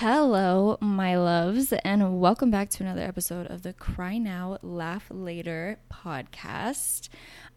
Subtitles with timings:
[0.00, 5.80] Hello, my loves, and welcome back to another episode of the Cry Now, Laugh Later
[5.92, 7.08] podcast.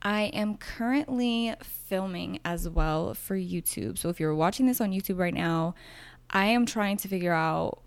[0.02, 3.99] I am currently filming as well for YouTube.
[3.99, 5.75] So if you're watching this on YouTube right now,
[6.31, 7.84] I am trying to figure out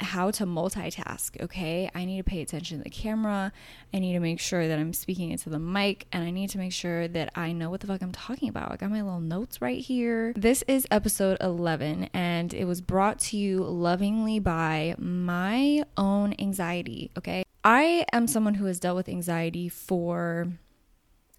[0.00, 1.90] how to multitask, okay?
[1.94, 3.52] I need to pay attention to the camera.
[3.92, 6.58] I need to make sure that I'm speaking into the mic and I need to
[6.58, 8.72] make sure that I know what the fuck I'm talking about.
[8.72, 10.32] I got my little notes right here.
[10.36, 17.10] This is episode 11 and it was brought to you lovingly by my own anxiety,
[17.18, 17.44] okay?
[17.64, 20.48] I am someone who has dealt with anxiety for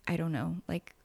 [0.08, 0.96] I don't know, like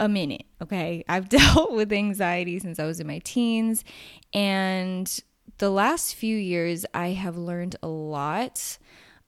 [0.00, 1.04] a minute, okay?
[1.08, 3.84] I've dealt with anxiety since I was in my teens
[4.32, 5.22] and
[5.58, 8.78] the last few years, I have learned a lot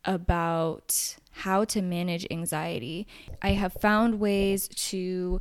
[0.04, 3.06] about how to manage anxiety.
[3.42, 5.40] I have found ways to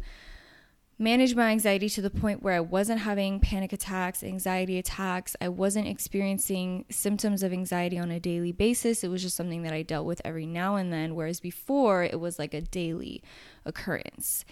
[1.00, 5.36] manage my anxiety to the point where I wasn't having panic attacks, anxiety attacks.
[5.40, 9.04] I wasn't experiencing symptoms of anxiety on a daily basis.
[9.04, 12.20] It was just something that I dealt with every now and then, whereas before it
[12.20, 13.22] was like a daily
[13.64, 14.44] occurrence.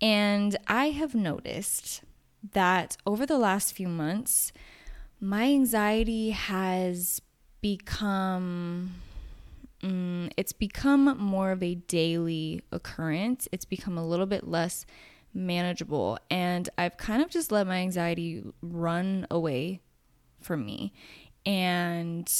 [0.00, 2.02] And I have noticed
[2.52, 4.52] that over the last few months,
[5.20, 7.20] my anxiety has
[7.60, 8.94] become
[9.82, 13.48] mm, it's become more of a daily occurrence.
[13.52, 14.86] It's become a little bit less
[15.32, 16.18] manageable.
[16.30, 19.80] And i've kind of just let my anxiety run away
[20.40, 20.92] from me.
[21.46, 22.30] And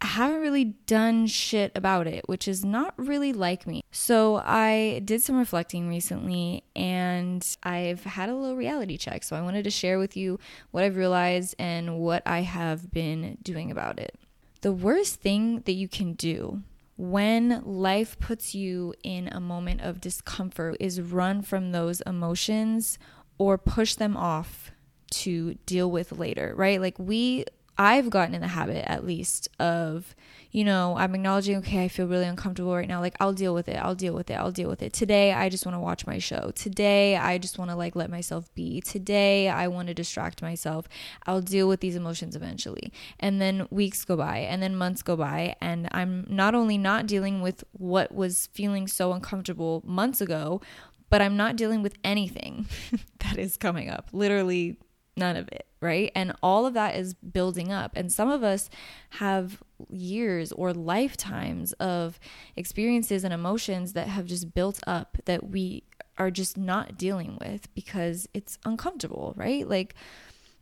[0.00, 3.82] I haven't really done shit about it, which is not really like me.
[3.90, 9.22] So I did some reflecting recently and I've had a little reality check.
[9.22, 10.38] So I wanted to share with you
[10.70, 14.16] what I've realized and what I have been doing about it.
[14.60, 16.62] The worst thing that you can do
[16.98, 22.98] when life puts you in a moment of discomfort is run from those emotions
[23.38, 24.70] or push them off
[25.10, 26.80] to deal with later, right?
[26.80, 27.44] Like we
[27.78, 30.14] I've gotten in the habit at least of,
[30.50, 33.00] you know, I'm acknowledging, okay, I feel really uncomfortable right now.
[33.00, 33.76] Like, I'll deal with it.
[33.76, 34.34] I'll deal with it.
[34.34, 34.94] I'll deal with it.
[34.94, 36.52] Today, I just want to watch my show.
[36.54, 38.80] Today, I just want to like let myself be.
[38.80, 40.88] Today, I want to distract myself.
[41.26, 42.92] I'll deal with these emotions eventually.
[43.20, 45.56] And then weeks go by and then months go by.
[45.60, 50.62] And I'm not only not dealing with what was feeling so uncomfortable months ago,
[51.10, 52.66] but I'm not dealing with anything
[53.20, 54.08] that is coming up.
[54.12, 54.78] Literally
[55.16, 56.12] none of it, right?
[56.14, 57.92] And all of that is building up.
[57.94, 58.68] And some of us
[59.10, 62.18] have years or lifetimes of
[62.54, 65.84] experiences and emotions that have just built up that we
[66.18, 69.68] are just not dealing with because it's uncomfortable, right?
[69.68, 69.94] Like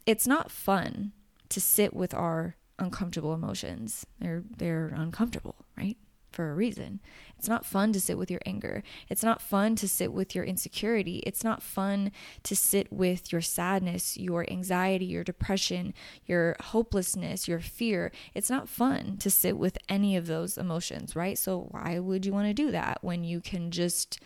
[0.07, 1.13] it's not fun
[1.49, 4.07] to sit with our uncomfortable emotions.
[4.21, 5.97] They're they're uncomfortable, right?
[6.35, 7.01] For a reason.
[7.39, 8.83] It's not fun to sit with your anger.
[9.09, 11.19] It's not fun to sit with your insecurity.
[11.27, 12.11] It's not fun
[12.43, 15.95] to sit with your sadness, your anxiety, your depression,
[16.27, 18.13] your hopelessness, your fear.
[18.35, 21.39] It's not fun to sit with any of those emotions, right?
[21.39, 24.21] So, why would you want to do that when you can just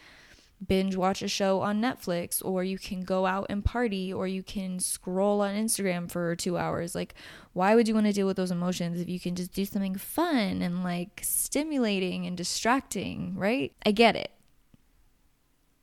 [0.66, 4.42] binge watch a show on Netflix, or you can go out and party, or you
[4.42, 6.94] can scroll on Instagram for two hours.
[6.94, 7.14] Like,
[7.52, 9.94] why would you want to deal with those emotions if you can just do something
[9.96, 13.72] fun and like stimulating and distracting, right?
[13.86, 14.32] I get it.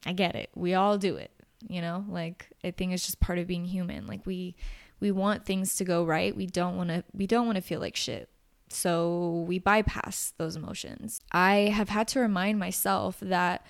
[0.05, 0.49] I get it.
[0.55, 1.31] We all do it,
[1.67, 2.05] you know?
[2.07, 4.07] Like, I think it's just part of being human.
[4.07, 4.55] Like, we.
[5.01, 6.33] We want things to go right.
[6.35, 8.29] We don't want to we don't want to feel like shit.
[8.69, 11.19] So we bypass those emotions.
[11.33, 13.65] I have had to remind myself that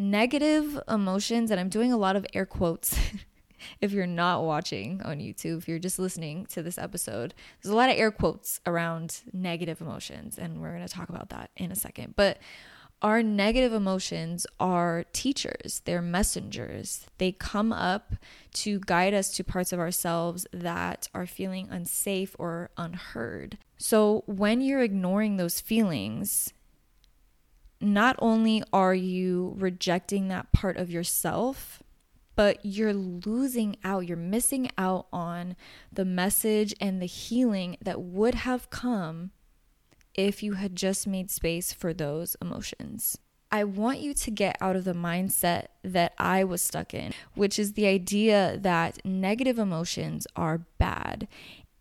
[0.00, 2.98] negative emotions, and I'm doing a lot of air quotes.
[3.80, 7.76] if you're not watching on YouTube, if you're just listening to this episode, there's a
[7.76, 11.70] lot of air quotes around negative emotions, and we're going to talk about that in
[11.70, 12.14] a second.
[12.16, 12.38] But
[13.02, 17.06] our negative emotions are teachers, they're messengers.
[17.18, 18.14] They come up
[18.54, 23.58] to guide us to parts of ourselves that are feeling unsafe or unheard.
[23.78, 26.52] So when you're ignoring those feelings,
[27.80, 31.82] not only are you rejecting that part of yourself,
[32.36, 35.56] but you're losing out, you're missing out on
[35.92, 39.30] the message and the healing that would have come
[40.14, 43.18] if you had just made space for those emotions.
[43.52, 47.58] I want you to get out of the mindset that I was stuck in, which
[47.58, 51.26] is the idea that negative emotions are bad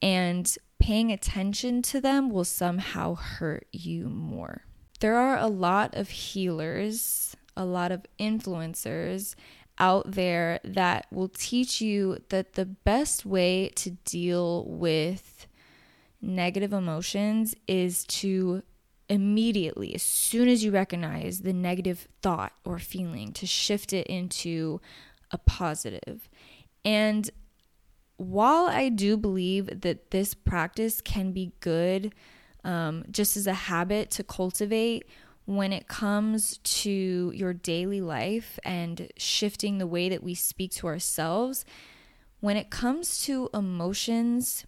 [0.02, 4.64] and paying attention to them will somehow hurt you more
[5.00, 9.36] there are a lot of healers, a lot of influencers
[9.78, 15.48] out there that will teach you that the best way to deal with
[16.22, 18.62] negative emotions is to
[19.08, 24.80] immediately, as soon as you recognize the negative thought or feeling, to shift it into
[25.32, 26.30] a positive.
[26.84, 27.30] And
[28.18, 32.14] while I do believe that this practice can be good
[32.70, 35.08] um, just as a habit to cultivate
[35.46, 40.86] when it comes to your daily life and shifting the way that we speak to
[40.86, 41.66] ourselves,
[42.42, 44.68] when it comes to emotions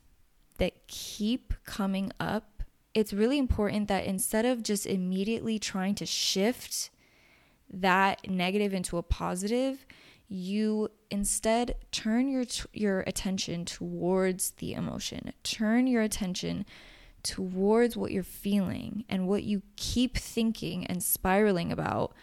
[0.58, 2.64] that keep coming up,
[2.96, 6.90] it's really important that instead of just immediately trying to shift
[7.72, 9.86] that negative into a positive,
[10.28, 15.34] you instead turn your your attention towards the emotion.
[15.44, 16.66] Turn your attention
[17.24, 22.14] towards what you're feeling and what you keep thinking and spiraling about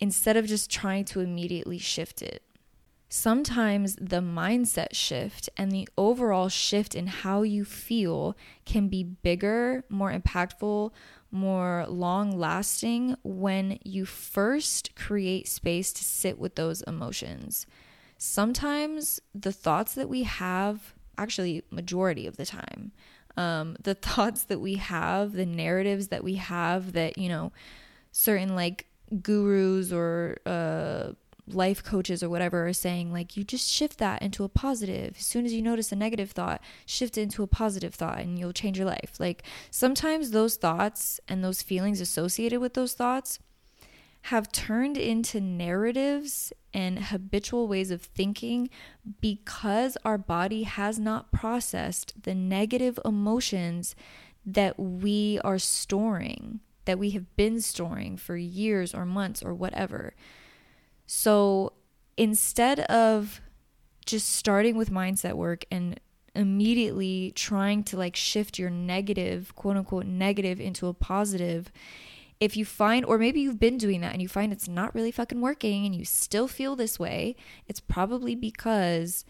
[0.00, 2.42] instead of just trying to immediately shift it.
[3.08, 9.84] Sometimes the mindset shift and the overall shift in how you feel can be bigger,
[9.88, 10.90] more impactful,
[11.30, 17.66] more long lasting when you first create space to sit with those emotions.
[18.18, 22.90] Sometimes the thoughts that we have, actually, majority of the time,
[23.36, 27.52] um, the thoughts that we have, the narratives that we have that, you know,
[28.12, 28.86] certain like
[29.22, 31.12] gurus or uh,
[31.48, 35.14] life coaches or whatever are saying, like, you just shift that into a positive.
[35.18, 38.38] As soon as you notice a negative thought, shift it into a positive thought and
[38.38, 39.14] you'll change your life.
[39.18, 43.38] Like, sometimes those thoughts and those feelings associated with those thoughts
[44.26, 48.68] have turned into narratives and habitual ways of thinking
[49.20, 53.94] because our body has not processed the negative emotions
[54.44, 60.12] that we are storing, that we have been storing for years or months or whatever.
[61.06, 61.74] So
[62.16, 63.40] instead of
[64.06, 66.00] just starting with mindset work and
[66.34, 71.70] immediately trying to like shift your negative, quote unquote, negative into a positive,
[72.38, 75.10] if you find, or maybe you've been doing that and you find it's not really
[75.10, 77.34] fucking working and you still feel this way,
[77.66, 79.24] it's probably because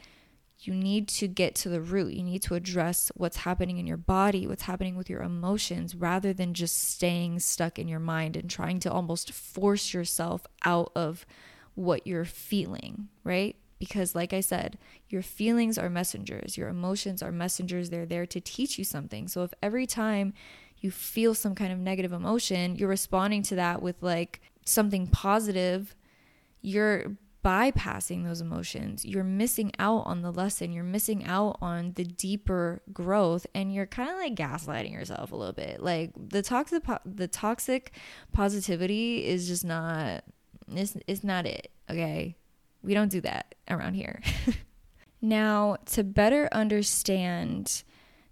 [0.61, 2.14] you need to get to the root.
[2.14, 6.32] You need to address what's happening in your body, what's happening with your emotions, rather
[6.32, 11.26] than just staying stuck in your mind and trying to almost force yourself out of
[11.75, 13.56] what you're feeling, right?
[13.79, 14.79] Because, like I said,
[15.11, 17.91] your feelings are messengers, your emotions are messengers.
[17.91, 19.29] They're there to teach you something.
[19.29, 20.32] So, if every time
[20.87, 25.97] you feel some kind of negative emotion, you're responding to that with like something positive,
[26.62, 29.05] you're bypassing those emotions.
[29.05, 30.73] You're missing out on the lesson.
[30.73, 35.37] You're missing out on the deeper growth and you're kind of like gaslighting yourself a
[35.37, 35.83] little bit.
[35.83, 37.93] Like the toxic the toxic
[38.33, 40.23] positivity is just not
[40.73, 42.37] it's, it's not it, okay?
[42.83, 44.23] We don't do that around here.
[45.21, 47.83] now, to better understand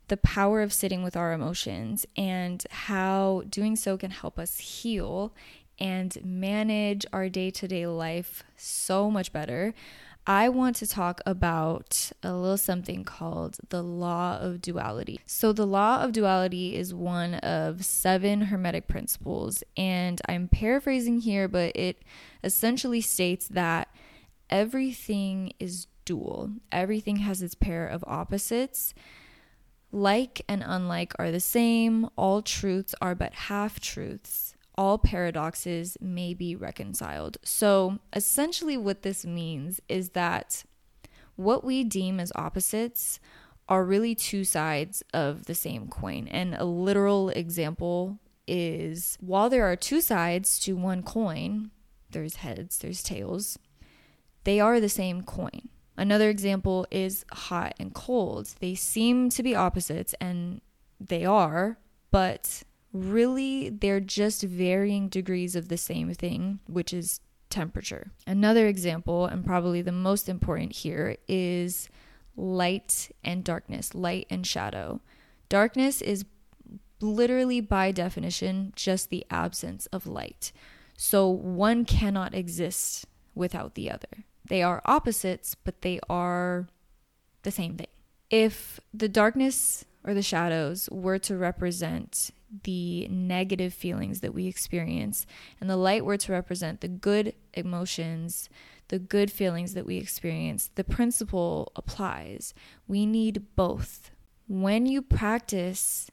[0.08, 5.34] the power of sitting with our emotions and how doing so can help us heal
[5.78, 9.74] and manage our day to day life so much better,
[10.26, 15.20] I want to talk about a little something called the law of duality.
[15.26, 21.46] So, the law of duality is one of seven Hermetic principles, and I'm paraphrasing here,
[21.46, 21.98] but it
[22.42, 23.88] essentially states that
[24.48, 28.94] everything is dual, everything has its pair of opposites.
[29.94, 34.56] Like and unlike are the same, all truths are but half truths.
[34.76, 37.36] All paradoxes may be reconciled.
[37.44, 40.64] So, essentially, what this means is that
[41.36, 43.20] what we deem as opposites
[43.68, 46.26] are really two sides of the same coin.
[46.26, 51.70] And a literal example is while there are two sides to one coin,
[52.10, 53.60] there's heads, there's tails,
[54.42, 55.68] they are the same coin.
[55.96, 58.54] Another example is hot and cold.
[58.60, 60.60] They seem to be opposites, and
[61.00, 61.78] they are,
[62.10, 67.20] but really they're just varying degrees of the same thing, which is
[67.50, 68.10] temperature.
[68.26, 71.88] Another example, and probably the most important here, is
[72.36, 75.00] light and darkness, light and shadow.
[75.48, 76.24] Darkness is
[77.00, 80.52] literally, by definition, just the absence of light.
[80.96, 84.24] So one cannot exist without the other.
[84.46, 86.68] They are opposites, but they are
[87.42, 87.86] the same thing.
[88.30, 92.30] If the darkness or the shadows were to represent
[92.64, 95.26] the negative feelings that we experience,
[95.60, 98.48] and the light were to represent the good emotions,
[98.88, 102.54] the good feelings that we experience, the principle applies.
[102.86, 104.10] We need both.
[104.46, 106.10] When you practice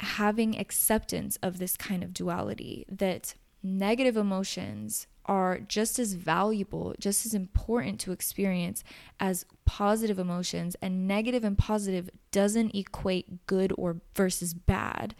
[0.00, 7.26] having acceptance of this kind of duality, that negative emotions are just as valuable, just
[7.26, 8.82] as important to experience
[9.20, 15.14] as positive emotions, and negative and positive doesn't equate good or versus bad.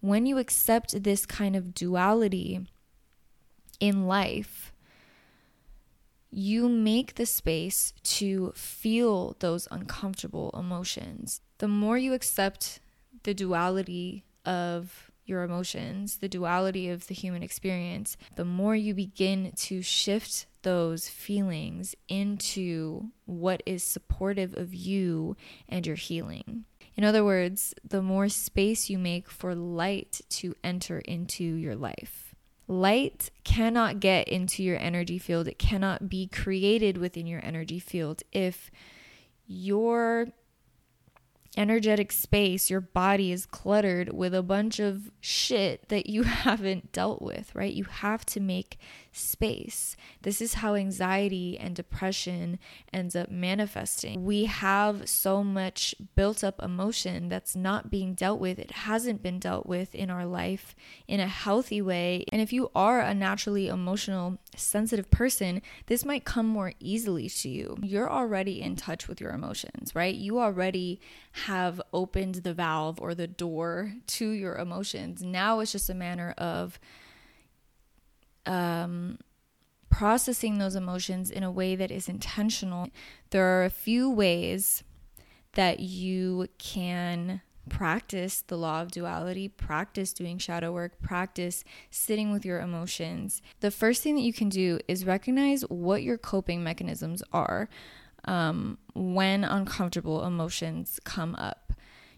[0.00, 2.66] When you accept this kind of duality
[3.78, 4.72] in life,
[6.30, 11.40] you make the space to feel those uncomfortable emotions.
[11.58, 12.80] The more you accept
[13.22, 19.52] the duality of your emotions, the duality of the human experience, the more you begin
[19.56, 25.36] to shift those feelings into what is supportive of you
[25.68, 26.64] and your healing.
[26.96, 32.34] In other words, the more space you make for light to enter into your life.
[32.68, 38.22] Light cannot get into your energy field, it cannot be created within your energy field
[38.32, 38.70] if
[39.46, 40.28] your
[41.56, 47.22] energetic space, your body is cluttered with a bunch of shit that you haven't dealt
[47.22, 47.72] with, right?
[47.72, 48.78] You have to make
[49.16, 49.96] space.
[50.22, 52.58] This is how anxiety and depression
[52.92, 54.24] ends up manifesting.
[54.24, 58.58] We have so much built up emotion that's not being dealt with.
[58.58, 60.74] It hasn't been dealt with in our life
[61.08, 62.24] in a healthy way.
[62.32, 67.48] And if you are a naturally emotional, sensitive person, this might come more easily to
[67.48, 67.76] you.
[67.82, 70.14] You're already in touch with your emotions, right?
[70.14, 71.00] You already
[71.44, 75.22] have opened the valve or the door to your emotions.
[75.22, 76.78] Now it's just a matter of
[78.46, 79.18] um,
[79.90, 82.88] processing those emotions in a way that is intentional.
[83.30, 84.82] There are a few ways
[85.54, 92.44] that you can practice the law of duality, practice doing shadow work, practice sitting with
[92.44, 93.42] your emotions.
[93.60, 97.68] The first thing that you can do is recognize what your coping mechanisms are
[98.26, 101.72] um, when uncomfortable emotions come up.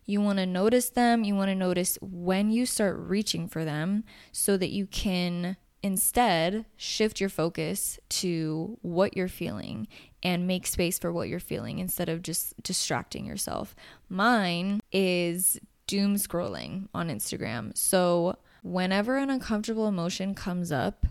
[0.04, 1.22] You want to notice them.
[1.22, 6.66] You want to notice when you start reaching for them so that you can instead
[6.76, 9.86] shift your focus to what you're feeling
[10.22, 13.76] and make space for what you're feeling instead of just distracting yourself.
[14.08, 17.76] Mine is doom scrolling on Instagram.
[17.76, 21.06] So, whenever an uncomfortable emotion comes up,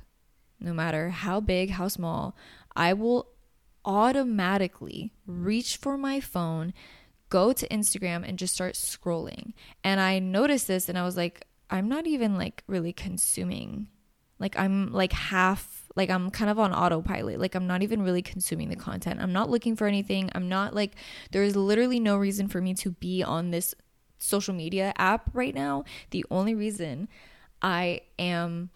[0.60, 2.36] no matter how big, how small,
[2.76, 3.30] I will
[3.86, 6.74] automatically reach for my phone,
[7.30, 9.54] go to Instagram, and just start scrolling.
[9.84, 13.88] And I noticed this and I was like, I'm not even like really consuming
[14.39, 17.39] like I'm like half like I'm kind of on autopilot.
[17.39, 19.20] Like I'm not even really consuming the content.
[19.20, 20.29] I'm not looking for anything.
[20.36, 20.94] I'm not like
[21.32, 23.74] there is literally no reason for me to be on this
[24.20, 25.84] social media app right now.
[26.12, 27.10] The only reason
[27.62, 28.70] I am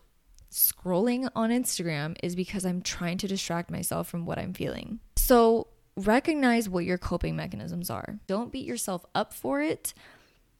[0.51, 4.99] scrolling on Instagram is because I'm trying to distract myself from what I'm feeling.
[5.15, 8.19] So, recognize what your coping mechanisms are.
[8.27, 9.93] Don't beat yourself up for it.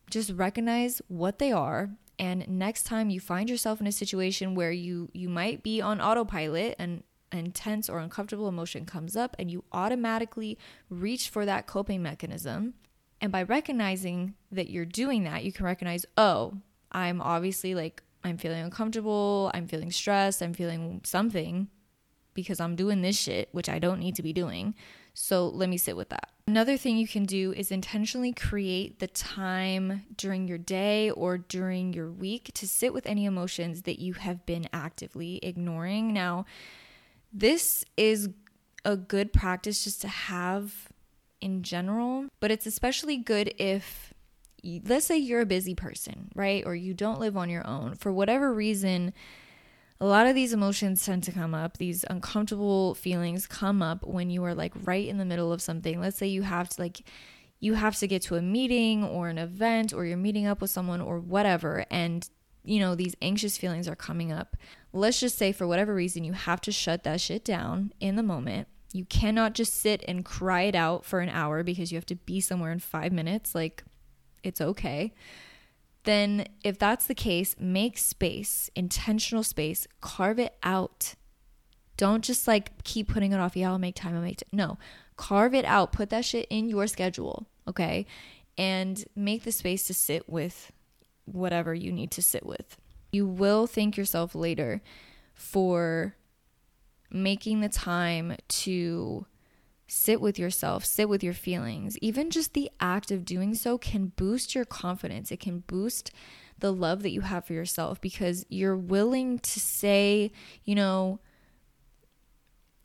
[0.09, 1.89] Just recognize what they are
[2.21, 5.99] and next time you find yourself in a situation where you you might be on
[5.99, 10.57] autopilot and an intense or uncomfortable emotion comes up and you automatically
[10.89, 12.75] reach for that coping mechanism.
[13.21, 16.53] And by recognizing that you're doing that you can recognize oh
[16.91, 21.69] i'm obviously like i'm feeling uncomfortable i'm feeling stressed i'm feeling something
[22.33, 24.75] because i'm doing this shit which i don't need to be doing
[25.13, 29.07] so let me sit with that Another thing you can do is intentionally create the
[29.07, 34.15] time during your day or during your week to sit with any emotions that you
[34.15, 36.11] have been actively ignoring.
[36.11, 36.45] Now,
[37.31, 38.31] this is
[38.83, 40.89] a good practice just to have
[41.39, 44.13] in general, but it's especially good if
[44.85, 46.65] let's say you're a busy person, right?
[46.65, 47.95] Or you don't live on your own.
[47.95, 49.13] For whatever reason,
[50.01, 51.77] a lot of these emotions tend to come up.
[51.77, 56.01] These uncomfortable feelings come up when you are like right in the middle of something.
[56.01, 57.03] Let's say you have to like
[57.59, 60.71] you have to get to a meeting or an event or you're meeting up with
[60.71, 62.27] someone or whatever and
[62.63, 64.57] you know these anxious feelings are coming up.
[64.91, 68.23] Let's just say for whatever reason you have to shut that shit down in the
[68.23, 68.67] moment.
[68.93, 72.15] You cannot just sit and cry it out for an hour because you have to
[72.15, 73.83] be somewhere in 5 minutes like
[74.43, 75.13] it's okay
[76.03, 81.15] then if that's the case, make space, intentional space, carve it out.
[81.97, 83.55] Don't just like keep putting it off.
[83.55, 84.15] Yeah, I'll make time.
[84.15, 84.49] I'll make time.
[84.51, 84.77] No,
[85.17, 85.91] carve it out.
[85.91, 87.47] Put that shit in your schedule.
[87.67, 88.05] Okay.
[88.57, 90.71] And make the space to sit with
[91.25, 92.77] whatever you need to sit with.
[93.11, 94.81] You will thank yourself later
[95.33, 96.15] for
[97.09, 99.25] making the time to
[99.93, 101.97] sit with yourself, sit with your feelings.
[101.97, 105.33] Even just the act of doing so can boost your confidence.
[105.33, 106.11] It can boost
[106.57, 110.31] the love that you have for yourself because you're willing to say,
[110.63, 111.19] you know,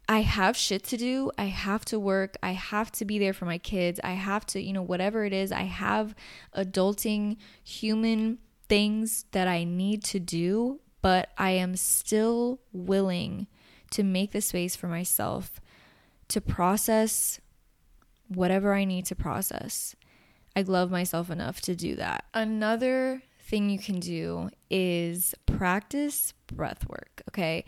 [0.08, 1.30] I have shit to do.
[1.38, 2.36] I have to work.
[2.42, 4.00] I have to be there for my kids.
[4.02, 6.12] I have to, you know, whatever it is, I have
[6.56, 13.46] adulting human things that I need to do, but I am still willing
[13.92, 15.60] to make the space for myself
[16.28, 17.40] to process
[18.28, 19.95] whatever I need to process.
[20.54, 22.25] I love myself enough to do that.
[22.35, 27.64] Another thing you can do is practice breath work, okay?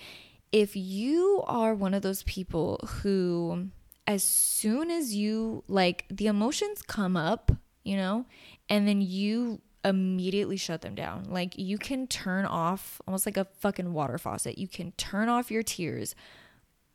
[0.53, 3.69] if you are one of those people who,
[4.07, 7.53] as soon as you like the emotions come up,
[7.85, 8.25] you know,
[8.69, 11.25] and then you immediately shut them down.
[11.25, 14.59] Like you can turn off almost like a fucking water faucet.
[14.59, 16.15] You can turn off your tears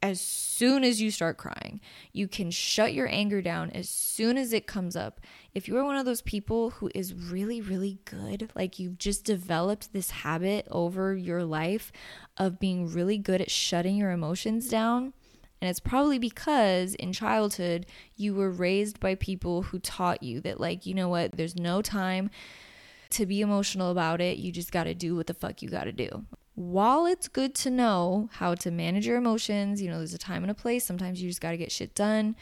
[0.04, 1.80] as soon as you start crying.
[2.12, 5.22] You can shut your anger down as soon as it comes up.
[5.56, 9.94] If you're one of those people who is really, really good, like you've just developed
[9.94, 11.94] this habit over your life
[12.38, 15.14] of being really good at shutting your emotions down,
[15.62, 17.86] and it's probably because in childhood
[18.18, 21.82] you were raised by people who taught you that, like, you know what, there's no
[21.82, 22.30] time
[23.12, 24.38] to be emotional about it.
[24.38, 26.26] You just got to do what the fuck you got to do.
[26.56, 30.44] While it's good to know how to manage your emotions, you know, there's a time
[30.44, 30.86] and a place.
[30.86, 32.36] Sometimes you just got to get shit done.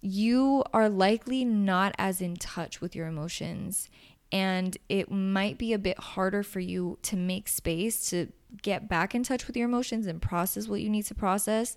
[0.00, 3.90] You are likely not as in touch with your emotions.
[4.32, 8.28] And it might be a bit harder for you to make space to
[8.62, 11.76] get back in touch with your emotions and process what you need to process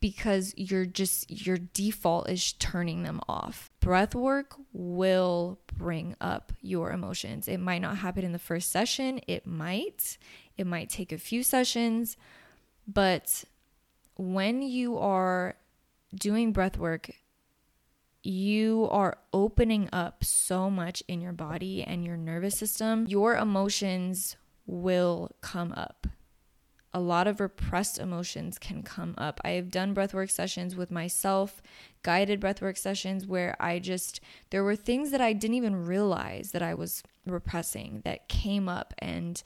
[0.00, 3.70] because you're just your default is turning them off.
[3.80, 7.48] Breath work will bring up your emotions.
[7.48, 10.18] It might not happen in the first session, it might.
[10.56, 12.16] It might take a few sessions,
[12.86, 13.44] but
[14.16, 15.56] when you are
[16.14, 17.10] doing breath work,
[18.22, 23.06] you are opening up so much in your body and your nervous system.
[23.08, 26.06] Your emotions will come up
[26.92, 29.40] a lot of repressed emotions can come up.
[29.44, 31.62] I have done breathwork sessions with myself,
[32.02, 34.20] guided breathwork sessions where I just,
[34.50, 38.92] there were things that I didn't even realize that I was repressing that came up
[38.98, 39.40] and,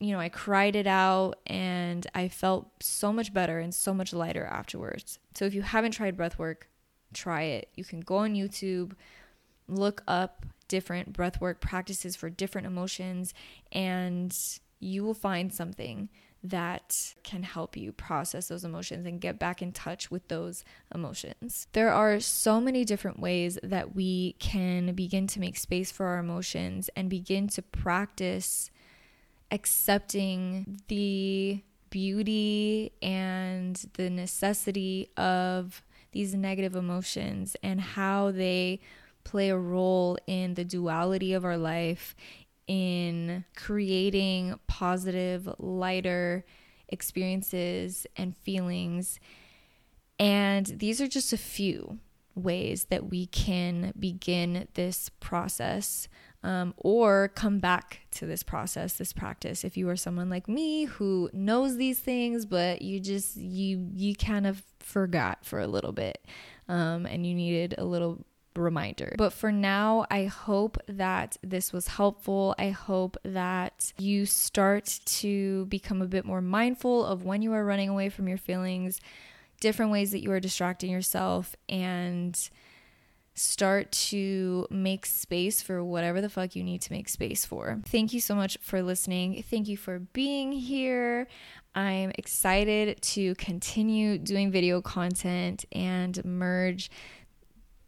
[0.00, 4.14] you know, I cried it out and I felt so much better and so much
[4.14, 5.18] lighter afterwards.
[5.34, 6.62] So if you haven't tried breathwork,
[7.12, 7.68] try it.
[7.74, 8.92] You can go on YouTube,
[9.68, 13.34] look up different breathwork practices for different emotions,
[13.70, 14.34] and
[14.80, 16.08] you will find something
[16.44, 20.62] that can help you process those emotions and get back in touch with those
[20.94, 21.66] emotions.
[21.72, 26.18] There are so many different ways that we can begin to make space for our
[26.18, 28.70] emotions and begin to practice
[29.50, 38.80] accepting the beauty and the necessity of these negative emotions and how they
[39.22, 42.14] play a role in the duality of our life
[42.66, 46.44] in creating positive, lighter
[46.88, 49.18] experiences and feelings.
[50.18, 51.98] And these are just a few
[52.34, 56.08] ways that we can begin this process
[56.42, 60.84] um, or come back to this process this practice if you are someone like me
[60.84, 65.92] who knows these things but you just you you kind of forgot for a little
[65.92, 66.26] bit
[66.68, 68.24] um, and you needed a little
[68.56, 69.14] reminder.
[69.18, 72.54] But for now, I hope that this was helpful.
[72.58, 77.64] I hope that you start to become a bit more mindful of when you are
[77.64, 79.00] running away from your feelings,
[79.60, 82.48] different ways that you are distracting yourself, and
[83.36, 87.80] start to make space for whatever the fuck you need to make space for.
[87.86, 89.42] Thank you so much for listening.
[89.50, 91.26] Thank you for being here.
[91.74, 96.90] I'm excited to continue doing video content and merge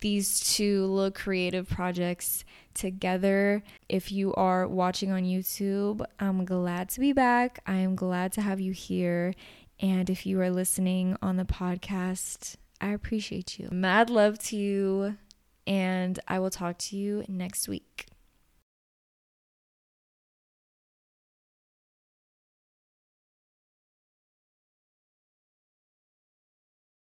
[0.00, 3.62] these two little creative projects together.
[3.88, 7.60] If you are watching on YouTube, I'm glad to be back.
[7.66, 9.34] I am glad to have you here.
[9.80, 13.68] And if you are listening on the podcast, I appreciate you.
[13.70, 15.16] Mad love to you.
[15.66, 18.06] And I will talk to you next week.